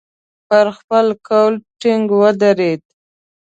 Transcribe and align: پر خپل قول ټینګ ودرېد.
پر 0.47 0.67
خپل 0.77 1.05
قول 1.27 1.53
ټینګ 1.81 2.05
ودرېد. 2.19 2.81